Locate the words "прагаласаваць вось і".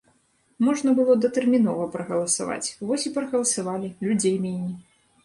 1.95-3.13